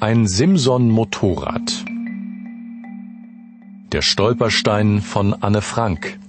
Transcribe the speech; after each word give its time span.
Ein 0.00 0.28
Simson-Motorrad. 0.28 1.84
Der 3.90 4.00
Stolperstein 4.00 5.02
von 5.02 5.34
Anne 5.34 5.60
Frank. 5.60 6.20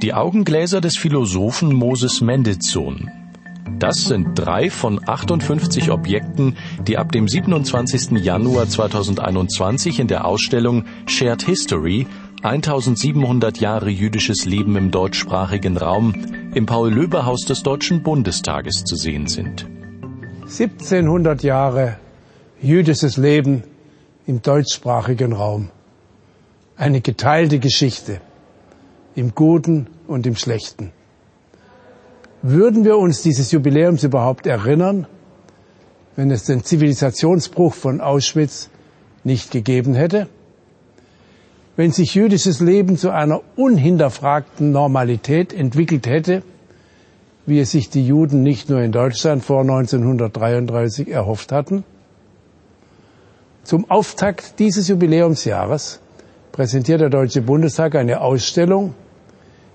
Die 0.00 0.14
Augengläser 0.14 0.80
des 0.80 0.96
Philosophen 0.96 1.74
Moses 1.74 2.20
Mendelssohn. 2.20 3.10
Das 3.80 4.04
sind 4.04 4.38
drei 4.38 4.70
von 4.70 5.00
58 5.04 5.90
Objekten, 5.90 6.56
die 6.86 6.98
ab 6.98 7.10
dem 7.10 7.26
27. 7.26 8.22
Januar 8.22 8.68
2021 8.68 9.98
in 9.98 10.06
der 10.06 10.24
Ausstellung 10.24 10.84
Shared 11.06 11.42
History 11.42 12.06
1700 12.42 13.58
Jahre 13.58 13.90
jüdisches 13.90 14.44
Leben 14.44 14.76
im 14.76 14.92
deutschsprachigen 14.92 15.78
Raum 15.78 16.14
im 16.54 16.64
Paul-Löbe-Haus 16.64 17.40
des 17.40 17.64
Deutschen 17.64 18.04
Bundestages 18.04 18.84
zu 18.84 18.94
sehen 18.94 19.26
sind. 19.26 19.66
1700 20.46 21.42
Jahre 21.42 21.96
jüdisches 22.62 23.16
Leben 23.16 23.64
im 24.28 24.42
deutschsprachigen 24.42 25.32
Raum. 25.32 25.70
Eine 26.76 27.00
geteilte 27.00 27.58
Geschichte 27.58 28.20
im 29.16 29.34
Guten 29.34 29.88
und 30.06 30.24
im 30.24 30.36
Schlechten. 30.36 30.92
Würden 32.42 32.84
wir 32.84 32.96
uns 32.96 33.22
dieses 33.22 33.50
Jubiläums 33.50 34.04
überhaupt 34.04 34.46
erinnern, 34.46 35.08
wenn 36.14 36.30
es 36.30 36.44
den 36.44 36.62
Zivilisationsbruch 36.62 37.74
von 37.74 38.00
Auschwitz 38.00 38.70
nicht 39.24 39.50
gegeben 39.50 39.94
hätte? 39.94 40.28
Wenn 41.74 41.90
sich 41.90 42.14
jüdisches 42.14 42.60
Leben 42.60 42.96
zu 42.96 43.10
einer 43.10 43.40
unhinterfragten 43.56 44.70
Normalität 44.70 45.52
entwickelt 45.52 46.06
hätte, 46.06 46.44
wie 47.46 47.60
es 47.60 47.70
sich 47.70 47.88
die 47.88 48.06
Juden 48.06 48.42
nicht 48.42 48.68
nur 48.68 48.80
in 48.80 48.92
Deutschland 48.92 49.44
vor 49.44 49.60
1933 49.60 51.08
erhofft 51.08 51.52
hatten? 51.52 51.84
Zum 53.62 53.90
Auftakt 53.90 54.58
dieses 54.58 54.88
Jubiläumsjahres 54.88 56.00
präsentiert 56.52 57.00
der 57.00 57.10
Deutsche 57.10 57.42
Bundestag 57.42 57.94
eine 57.94 58.20
Ausstellung, 58.20 58.94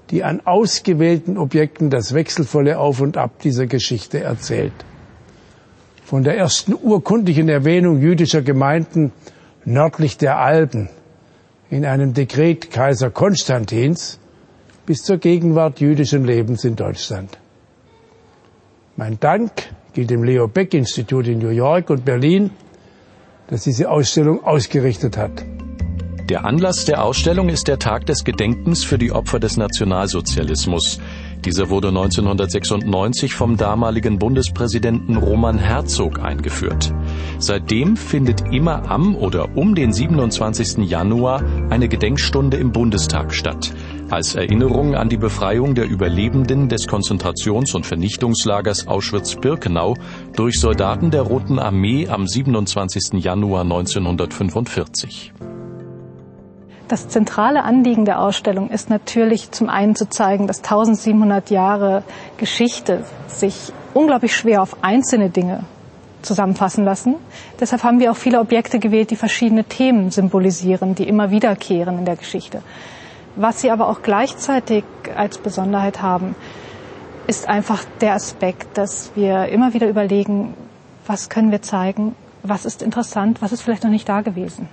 die 0.09 0.23
an 0.23 0.41
ausgewählten 0.45 1.37
Objekten 1.37 1.89
das 1.89 2.13
wechselvolle 2.13 2.79
Auf 2.79 2.99
und 3.01 3.17
Ab 3.17 3.39
dieser 3.39 3.67
Geschichte 3.67 4.19
erzählt. 4.19 4.73
Von 6.03 6.23
der 6.23 6.37
ersten 6.37 6.73
urkundlichen 6.73 7.47
Erwähnung 7.47 8.01
jüdischer 8.01 8.41
Gemeinden 8.41 9.13
nördlich 9.63 10.17
der 10.17 10.37
Alpen 10.39 10.89
in 11.69 11.85
einem 11.85 12.13
Dekret 12.13 12.69
Kaiser 12.71 13.09
Konstantins 13.09 14.19
bis 14.85 15.03
zur 15.03 15.17
Gegenwart 15.17 15.79
jüdischen 15.79 16.25
Lebens 16.25 16.65
in 16.65 16.75
Deutschland. 16.75 17.40
Mein 18.97 19.19
Dank 19.19 19.51
gilt 19.93 20.09
dem 20.09 20.23
Leo 20.23 20.47
Beck 20.47 20.73
Institut 20.73 21.27
in 21.27 21.39
New 21.39 21.49
York 21.49 21.89
und 21.89 22.03
Berlin, 22.03 22.51
das 23.47 23.63
diese 23.63 23.89
Ausstellung 23.89 24.43
ausgerichtet 24.43 25.17
hat. 25.17 25.45
Der 26.29 26.45
Anlass 26.45 26.85
der 26.85 27.03
Ausstellung 27.03 27.49
ist 27.49 27.67
der 27.67 27.79
Tag 27.79 28.05
des 28.05 28.23
Gedenkens 28.23 28.83
für 28.83 28.97
die 28.97 29.11
Opfer 29.11 29.39
des 29.39 29.57
Nationalsozialismus. 29.57 30.99
Dieser 31.43 31.69
wurde 31.69 31.89
1996 31.89 33.33
vom 33.33 33.57
damaligen 33.57 34.19
Bundespräsidenten 34.19 35.17
Roman 35.17 35.57
Herzog 35.57 36.19
eingeführt. 36.19 36.93
Seitdem 37.39 37.97
findet 37.97 38.43
immer 38.53 38.89
am 38.89 39.15
oder 39.15 39.57
um 39.57 39.73
den 39.73 39.91
27. 39.91 40.89
Januar 40.89 41.43
eine 41.69 41.89
Gedenkstunde 41.89 42.57
im 42.57 42.71
Bundestag 42.71 43.33
statt, 43.33 43.73
als 44.11 44.35
Erinnerung 44.35 44.95
an 44.95 45.09
die 45.09 45.17
Befreiung 45.17 45.73
der 45.73 45.87
Überlebenden 45.87 46.67
des 46.67 46.87
Konzentrations- 46.87 47.73
und 47.73 47.85
Vernichtungslagers 47.85 48.87
Auschwitz-Birkenau 48.87 49.95
durch 50.35 50.59
Soldaten 50.59 51.11
der 51.11 51.21
Roten 51.21 51.59
Armee 51.59 52.07
am 52.09 52.27
27. 52.27 53.23
Januar 53.23 53.61
1945. 53.61 55.33
Das 56.89 57.07
zentrale 57.07 57.63
Anliegen 57.63 58.03
der 58.03 58.19
Ausstellung 58.21 58.69
ist 58.69 58.89
natürlich 58.89 59.51
zum 59.51 59.69
einen 59.69 59.95
zu 59.95 60.09
zeigen, 60.09 60.45
dass 60.45 60.57
1700 60.57 61.49
Jahre 61.49 62.03
Geschichte 62.35 63.05
sich 63.27 63.71
unglaublich 63.93 64.35
schwer 64.35 64.61
auf 64.61 64.83
einzelne 64.83 65.29
Dinge 65.29 65.63
zusammenfassen 66.21 66.83
lassen. 66.83 67.15
Deshalb 67.61 67.83
haben 67.83 67.99
wir 68.01 68.11
auch 68.11 68.17
viele 68.17 68.41
Objekte 68.41 68.79
gewählt, 68.79 69.09
die 69.09 69.15
verschiedene 69.15 69.63
Themen 69.63 70.11
symbolisieren, 70.11 70.95
die 70.95 71.07
immer 71.07 71.31
wiederkehren 71.31 71.99
in 71.99 72.05
der 72.05 72.17
Geschichte. 72.17 72.61
Was 73.35 73.61
sie 73.61 73.71
aber 73.71 73.87
auch 73.87 74.01
gleichzeitig 74.01 74.83
als 75.15 75.37
Besonderheit 75.37 76.01
haben, 76.01 76.35
ist 77.27 77.47
einfach 77.47 77.83
der 78.01 78.13
Aspekt, 78.13 78.77
dass 78.77 79.11
wir 79.15 79.47
immer 79.47 79.73
wieder 79.73 79.87
überlegen, 79.87 80.53
was 81.07 81.29
können 81.29 81.51
wir 81.51 81.61
zeigen, 81.61 82.15
was 82.43 82.65
ist 82.65 82.81
interessant, 82.81 83.41
was 83.41 83.51
ist 83.51 83.61
vielleicht 83.61 83.83
noch 83.83 83.91
nicht 83.91 84.09
da 84.09 84.21
gewesen. 84.21 84.67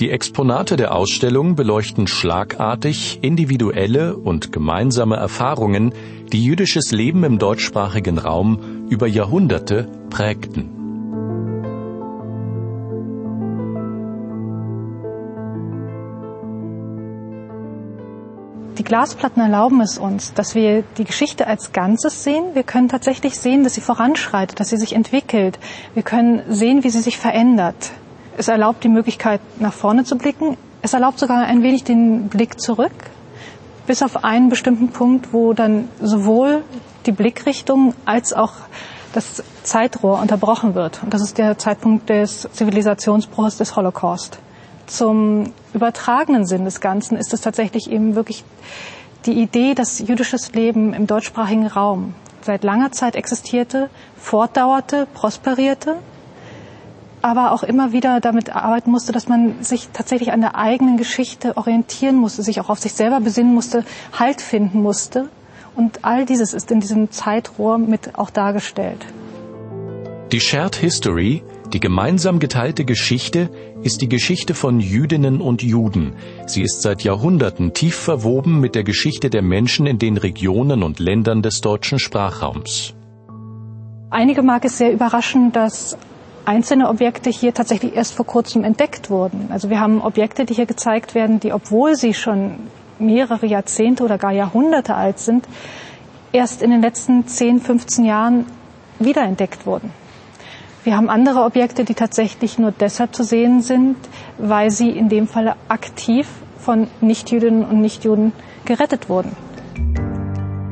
Die 0.00 0.10
Exponate 0.10 0.76
der 0.76 0.96
Ausstellung 0.96 1.54
beleuchten 1.54 2.08
schlagartig 2.08 3.20
individuelle 3.22 4.16
und 4.16 4.50
gemeinsame 4.50 5.14
Erfahrungen, 5.14 5.94
die 6.32 6.42
jüdisches 6.42 6.90
Leben 6.90 7.22
im 7.22 7.38
deutschsprachigen 7.38 8.18
Raum 8.18 8.88
über 8.88 9.06
Jahrhunderte 9.06 9.86
prägten. 10.10 10.81
Die 18.78 18.84
Glasplatten 18.84 19.40
erlauben 19.40 19.82
es 19.82 19.98
uns, 19.98 20.32
dass 20.32 20.54
wir 20.54 20.82
die 20.96 21.04
Geschichte 21.04 21.46
als 21.46 21.72
Ganzes 21.72 22.24
sehen. 22.24 22.54
Wir 22.54 22.62
können 22.62 22.88
tatsächlich 22.88 23.38
sehen, 23.38 23.64
dass 23.64 23.74
sie 23.74 23.82
voranschreitet, 23.82 24.58
dass 24.58 24.70
sie 24.70 24.78
sich 24.78 24.94
entwickelt. 24.94 25.58
Wir 25.92 26.02
können 26.02 26.42
sehen, 26.48 26.82
wie 26.82 26.88
sie 26.88 27.02
sich 27.02 27.18
verändert. 27.18 27.90
Es 28.38 28.48
erlaubt 28.48 28.82
die 28.82 28.88
Möglichkeit, 28.88 29.42
nach 29.60 29.74
vorne 29.74 30.04
zu 30.04 30.16
blicken. 30.16 30.56
Es 30.80 30.94
erlaubt 30.94 31.18
sogar 31.18 31.44
ein 31.44 31.62
wenig 31.62 31.84
den 31.84 32.28
Blick 32.28 32.60
zurück, 32.60 32.92
bis 33.86 34.02
auf 34.02 34.24
einen 34.24 34.48
bestimmten 34.48 34.88
Punkt, 34.88 35.34
wo 35.34 35.52
dann 35.52 35.88
sowohl 36.00 36.64
die 37.04 37.12
Blickrichtung 37.12 37.94
als 38.06 38.32
auch 38.32 38.54
das 39.12 39.42
Zeitrohr 39.64 40.18
unterbrochen 40.18 40.74
wird. 40.74 41.02
Und 41.02 41.12
das 41.12 41.20
ist 41.20 41.36
der 41.36 41.58
Zeitpunkt 41.58 42.08
des 42.08 42.48
Zivilisationsbruchs 42.52 43.58
des 43.58 43.76
Holocaust. 43.76 44.38
Zum 44.86 45.52
übertragenen 45.74 46.46
Sinn 46.46 46.64
des 46.64 46.80
Ganzen 46.80 47.16
ist 47.16 47.32
es 47.32 47.40
tatsächlich 47.40 47.90
eben 47.90 48.14
wirklich 48.14 48.44
die 49.26 49.40
Idee, 49.40 49.74
dass 49.74 50.00
jüdisches 50.00 50.52
Leben 50.52 50.92
im 50.94 51.06
deutschsprachigen 51.06 51.66
Raum 51.66 52.14
seit 52.42 52.64
langer 52.64 52.90
Zeit 52.90 53.14
existierte, 53.14 53.88
fortdauerte, 54.16 55.06
prosperierte 55.14 55.96
aber 57.22 57.52
auch 57.52 57.62
immer 57.62 57.92
wieder 57.92 58.20
damit 58.20 58.54
arbeiten 58.54 58.90
musste, 58.90 59.12
dass 59.12 59.28
man 59.28 59.62
sich 59.62 59.88
tatsächlich 59.92 60.32
an 60.32 60.40
der 60.40 60.56
eigenen 60.56 60.96
Geschichte 60.96 61.56
orientieren 61.56 62.16
musste, 62.16 62.42
sich 62.42 62.60
auch 62.60 62.68
auf 62.68 62.80
sich 62.80 62.92
selber 62.92 63.20
besinnen 63.20 63.54
musste, 63.54 63.84
Halt 64.12 64.40
finden 64.40 64.82
musste. 64.82 65.28
Und 65.74 66.04
all 66.04 66.26
dieses 66.26 66.52
ist 66.52 66.70
in 66.70 66.80
diesem 66.80 67.10
Zeitrohr 67.10 67.78
mit 67.78 68.18
auch 68.18 68.28
dargestellt. 68.28 69.06
Die 70.32 70.40
Shared 70.40 70.76
History, 70.76 71.42
die 71.72 71.80
gemeinsam 71.80 72.38
geteilte 72.38 72.84
Geschichte, 72.84 73.48
ist 73.82 74.02
die 74.02 74.08
Geschichte 74.08 74.54
von 74.54 74.78
Jüdinnen 74.78 75.40
und 75.40 75.62
Juden. 75.62 76.14
Sie 76.46 76.62
ist 76.62 76.82
seit 76.82 77.02
Jahrhunderten 77.02 77.72
tief 77.72 77.96
verwoben 77.96 78.60
mit 78.60 78.74
der 78.74 78.84
Geschichte 78.84 79.30
der 79.30 79.42
Menschen 79.42 79.86
in 79.86 79.98
den 79.98 80.18
Regionen 80.18 80.82
und 80.82 80.98
Ländern 80.98 81.40
des 81.42 81.60
deutschen 81.60 81.98
Sprachraums. 81.98 82.94
Einige 84.10 84.42
mag 84.42 84.64
es 84.66 84.76
sehr 84.76 84.92
überraschen, 84.92 85.52
dass 85.52 85.96
einzelne 86.44 86.88
Objekte 86.88 87.30
hier 87.30 87.54
tatsächlich 87.54 87.94
erst 87.96 88.12
vor 88.12 88.26
kurzem 88.26 88.64
entdeckt 88.64 89.08
wurden. 89.08 89.48
Also 89.50 89.70
wir 89.70 89.80
haben 89.80 90.02
Objekte, 90.02 90.44
die 90.44 90.54
hier 90.54 90.66
gezeigt 90.66 91.14
werden, 91.14 91.40
die, 91.40 91.52
obwohl 91.52 91.94
sie 91.94 92.12
schon 92.12 92.56
mehrere 92.98 93.46
Jahrzehnte 93.46 94.04
oder 94.04 94.18
gar 94.18 94.32
Jahrhunderte 94.32 94.94
alt 94.94 95.18
sind, 95.18 95.46
erst 96.32 96.62
in 96.62 96.70
den 96.70 96.82
letzten 96.82 97.26
10, 97.26 97.60
15 97.60 98.04
Jahren 98.04 98.44
wiederentdeckt 98.98 99.64
wurden. 99.64 100.01
Wir 100.84 100.96
haben 100.96 101.08
andere 101.08 101.44
Objekte, 101.44 101.84
die 101.84 101.94
tatsächlich 101.94 102.58
nur 102.58 102.72
deshalb 102.72 103.14
zu 103.14 103.22
sehen 103.22 103.62
sind, 103.62 103.96
weil 104.38 104.70
sie 104.70 104.90
in 104.90 105.08
dem 105.08 105.28
Falle 105.28 105.54
aktiv 105.68 106.26
von 106.58 106.88
Nichtjüdinnen 107.00 107.64
und 107.64 107.80
Nichtjuden 107.80 108.32
gerettet 108.64 109.08
wurden. 109.08 109.36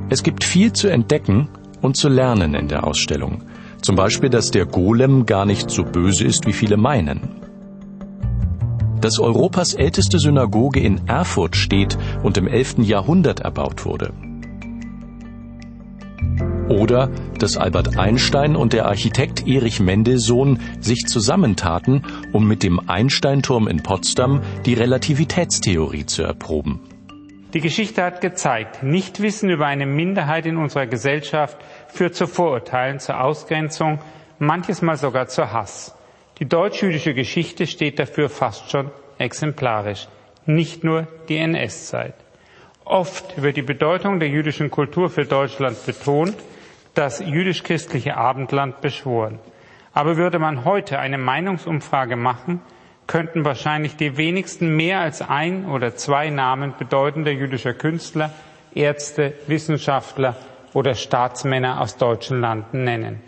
Es 0.08 0.24
gibt 0.24 0.42
viel 0.42 0.72
zu 0.72 0.88
entdecken 0.88 1.48
und 1.80 1.96
zu 1.96 2.08
lernen 2.08 2.54
in 2.54 2.66
der 2.66 2.84
Ausstellung. 2.84 3.44
Zum 3.82 3.94
Beispiel, 3.94 4.30
dass 4.30 4.50
der 4.50 4.66
Golem 4.66 5.26
gar 5.26 5.46
nicht 5.46 5.70
so 5.70 5.84
böse 5.84 6.24
ist, 6.24 6.44
wie 6.46 6.52
viele 6.52 6.76
meinen. 6.76 7.20
Dass 9.00 9.20
Europas 9.20 9.74
älteste 9.74 10.18
Synagoge 10.18 10.80
in 10.80 11.06
Erfurt 11.06 11.54
steht 11.54 11.96
und 12.22 12.36
im 12.36 12.48
11. 12.48 12.78
Jahrhundert 12.80 13.40
erbaut 13.40 13.86
wurde. 13.86 14.12
Oder 16.70 17.10
dass 17.36 17.56
Albert 17.56 17.98
Einstein 17.98 18.54
und 18.54 18.72
der 18.72 18.86
Architekt 18.86 19.44
Erich 19.44 19.80
Mendelssohn 19.80 20.60
sich 20.80 21.06
zusammentaten, 21.06 22.06
um 22.32 22.46
mit 22.46 22.62
dem 22.62 22.88
Einsteinturm 22.88 23.66
in 23.66 23.82
Potsdam 23.82 24.40
die 24.64 24.74
Relativitätstheorie 24.74 26.06
zu 26.06 26.22
erproben. 26.22 26.78
Die 27.54 27.60
Geschichte 27.60 28.04
hat 28.04 28.20
gezeigt, 28.20 28.84
Nichtwissen 28.84 29.50
über 29.50 29.66
eine 29.66 29.84
Minderheit 29.84 30.46
in 30.46 30.56
unserer 30.56 30.86
Gesellschaft 30.86 31.56
führt 31.88 32.14
zu 32.14 32.28
Vorurteilen, 32.28 33.00
zur 33.00 33.20
Ausgrenzung, 33.20 33.98
manches 34.38 34.80
Mal 34.80 34.96
sogar 34.96 35.26
zu 35.26 35.52
Hass. 35.52 35.96
Die 36.38 36.48
deutsch-jüdische 36.48 37.14
Geschichte 37.14 37.66
steht 37.66 37.98
dafür 37.98 38.28
fast 38.28 38.70
schon 38.70 38.92
exemplarisch, 39.18 40.06
nicht 40.46 40.84
nur 40.84 41.08
die 41.28 41.38
NS-Zeit. 41.38 42.14
Oft 42.84 43.42
wird 43.42 43.56
die 43.56 43.62
Bedeutung 43.62 44.20
der 44.20 44.28
jüdischen 44.28 44.70
Kultur 44.70 45.10
für 45.10 45.24
Deutschland 45.24 45.84
betont, 45.84 46.36
das 46.94 47.20
jüdisch-christliche 47.20 48.16
Abendland 48.16 48.80
beschworen. 48.80 49.38
Aber 49.92 50.16
würde 50.16 50.38
man 50.38 50.64
heute 50.64 50.98
eine 50.98 51.18
Meinungsumfrage 51.18 52.16
machen, 52.16 52.60
könnten 53.06 53.44
wahrscheinlich 53.44 53.96
die 53.96 54.16
wenigsten 54.16 54.76
mehr 54.76 55.00
als 55.00 55.20
ein 55.20 55.68
oder 55.68 55.96
zwei 55.96 56.30
Namen 56.30 56.74
bedeutender 56.78 57.32
jüdischer 57.32 57.74
Künstler, 57.74 58.30
Ärzte, 58.72 59.34
Wissenschaftler 59.48 60.36
oder 60.74 60.94
Staatsmänner 60.94 61.80
aus 61.80 61.96
deutschen 61.96 62.40
Landen 62.40 62.84
nennen. 62.84 63.20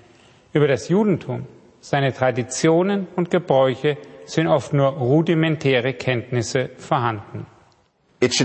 Über 0.53 0.69
das 0.69 0.89
Judentum, 0.89 1.47
seine 1.81 2.15
Traditionen 2.15 3.09
und 3.17 3.31
Gebräuche 3.31 3.97
sind 4.25 4.47
oft 4.47 4.73
nur 4.73 4.87
rudimentäre 4.89 5.95
Kenntnisse 5.95 6.71
vorhanden. 6.79 7.47
Es 8.21 8.37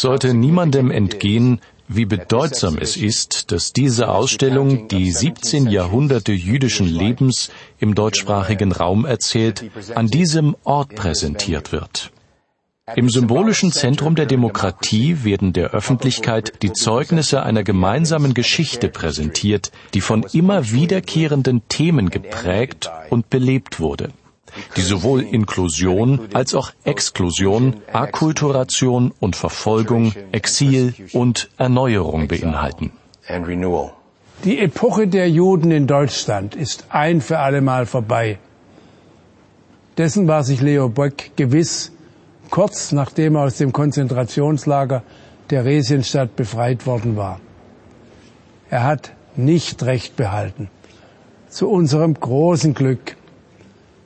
sollte 0.00 0.34
niemandem 0.34 0.90
entgehen, 0.90 1.60
wie 1.96 2.04
bedeutsam 2.04 2.78
es 2.78 2.96
ist, 2.96 3.52
dass 3.52 3.72
diese 3.72 4.08
Ausstellung 4.08 4.88
die 4.88 5.10
17 5.10 5.68
Jahrhunderte 5.68 6.32
jüdischen 6.32 6.86
Lebens 6.86 7.50
im 7.78 7.94
deutschsprachigen 7.94 8.72
Raum 8.72 9.04
erzählt, 9.04 9.64
an 9.94 10.06
diesem 10.06 10.56
Ort 10.64 10.94
präsentiert 10.94 11.72
wird. 11.72 12.12
Im 12.96 13.08
symbolischen 13.08 13.70
Zentrum 13.70 14.16
der 14.16 14.26
Demokratie 14.26 15.24
werden 15.24 15.52
der 15.52 15.70
Öffentlichkeit 15.70 16.54
die 16.62 16.72
Zeugnisse 16.72 17.42
einer 17.42 17.62
gemeinsamen 17.62 18.34
Geschichte 18.34 18.88
präsentiert, 18.88 19.70
die 19.94 20.00
von 20.00 20.26
immer 20.32 20.72
wiederkehrenden 20.72 21.62
Themen 21.68 22.10
geprägt 22.10 22.90
und 23.08 23.30
belebt 23.30 23.78
wurde 23.78 24.10
die 24.76 24.82
sowohl 24.82 25.22
Inklusion 25.22 26.20
als 26.32 26.54
auch 26.54 26.72
Exklusion, 26.84 27.76
Akkulturation 27.92 29.12
und 29.20 29.36
Verfolgung, 29.36 30.14
Exil 30.32 30.94
und 31.12 31.50
Erneuerung 31.58 32.28
beinhalten. 32.28 32.92
Die 34.44 34.58
Epoche 34.58 35.06
der 35.06 35.30
Juden 35.30 35.70
in 35.70 35.86
Deutschland 35.86 36.54
ist 36.54 36.86
ein 36.90 37.20
für 37.20 37.38
allemal 37.38 37.86
vorbei. 37.86 38.38
Dessen 39.96 40.26
war 40.26 40.42
sich 40.42 40.60
Leo 40.60 40.88
Böck 40.88 41.32
gewiss, 41.36 41.92
kurz 42.50 42.92
nachdem 42.92 43.36
er 43.36 43.42
aus 43.42 43.58
dem 43.58 43.72
Konzentrationslager 43.72 45.02
der 45.50 45.64
Theresienstadt 45.64 46.34
befreit 46.34 46.86
worden 46.86 47.16
war. 47.16 47.40
Er 48.70 48.84
hat 48.84 49.12
nicht 49.36 49.82
recht 49.82 50.16
behalten. 50.16 50.70
Zu 51.50 51.68
unserem 51.68 52.14
großen 52.14 52.72
Glück 52.72 53.16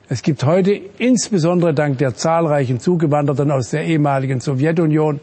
es 0.09 0.21
gibt 0.21 0.45
heute 0.45 0.71
insbesondere 0.71 1.73
dank 1.73 1.97
der 1.97 2.15
zahlreichen 2.15 2.79
Zugewanderten 2.79 3.51
aus 3.51 3.71
der 3.71 3.83
ehemaligen 3.83 4.39
Sowjetunion 4.39 5.19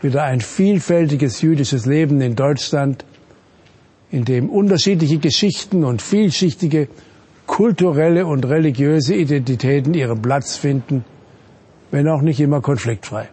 wieder 0.00 0.24
ein 0.24 0.40
vielfältiges 0.40 1.40
jüdisches 1.40 1.86
Leben 1.86 2.20
in 2.20 2.34
Deutschland, 2.34 3.04
in 4.10 4.24
dem 4.24 4.50
unterschiedliche 4.50 5.18
Geschichten 5.18 5.84
und 5.84 6.02
vielschichtige 6.02 6.88
kulturelle 7.46 8.26
und 8.26 8.44
religiöse 8.44 9.14
Identitäten 9.14 9.94
ihren 9.94 10.20
Platz 10.20 10.56
finden, 10.56 11.04
wenn 11.90 12.08
auch 12.08 12.20
nicht 12.20 12.40
immer 12.40 12.60
konfliktfrei. 12.60 13.28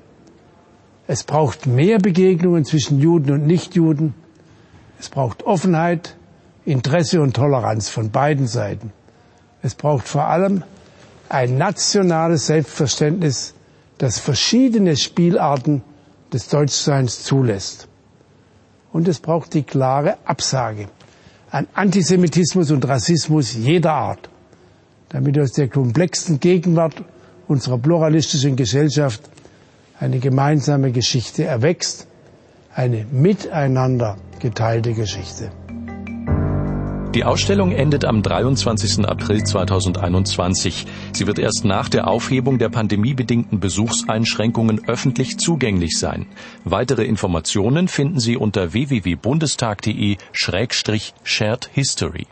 Es 1.08 1.24
braucht 1.24 1.66
mehr 1.66 1.98
Begegnungen 2.00 2.64
zwischen 2.64 3.00
Juden 3.00 3.32
und 3.32 3.46
Nichtjuden. 3.46 4.14
Es 5.00 5.10
braucht 5.10 5.44
Offenheit, 5.44 6.16
Interesse 6.64 7.22
und 7.22 7.36
Toleranz 7.36 7.90
von 7.90 8.12
beiden 8.12 8.48
Seiten. 8.48 8.92
Es 9.62 9.76
braucht 9.76 10.08
vor 10.08 10.28
allem 10.28 10.64
ein 11.30 11.58
nationales 11.58 12.48
Selbstverständnis, 12.48 13.54
das 13.98 14.20
verschiedene 14.20 14.96
Spielarten 14.98 15.82
des 16.32 16.48
Deutschseins 16.50 17.24
zulässt. 17.24 17.88
Und 18.92 19.08
es 19.08 19.20
braucht 19.20 19.54
die 19.54 19.64
klare 19.64 20.18
Absage 20.26 20.88
an 21.52 21.68
Antisemitismus 21.74 22.72
und 22.72 22.86
Rassismus 22.88 23.54
jeder 23.54 23.94
Art, 23.94 24.30
damit 25.10 25.40
aus 25.40 25.54
der 25.54 25.70
komplexen 25.70 26.40
Gegenwart 26.40 26.96
unserer 27.48 27.78
pluralistischen 27.78 28.56
Gesellschaft 28.56 29.22
eine 30.00 30.20
gemeinsame 30.20 30.92
Geschichte 30.92 31.46
erwächst, 31.46 32.08
eine 32.74 33.06
miteinander 33.10 34.18
geteilte 34.40 34.94
Geschichte. 34.94 35.50
Die 37.16 37.24
Ausstellung 37.24 37.72
endet 37.72 38.04
am 38.04 38.22
23. 38.22 39.08
April 39.08 39.42
2021. 39.42 40.86
Sie 41.14 41.28
wird 41.28 41.40
erst 41.40 41.64
nach 41.64 41.88
der 41.88 42.10
Aufhebung 42.10 42.60
der 42.60 42.68
pandemiebedingten 42.68 43.62
Besuchseinschränkungen 43.62 44.90
öffentlich 44.90 45.40
zugänglich 45.40 45.98
sein. 45.98 46.26
Weitere 46.66 47.06
Informationen 47.06 47.88
finden 47.88 48.20
Sie 48.20 48.36
unter 48.36 48.74
www.bundestag.de-shared 48.74 51.70
history. 51.72 52.28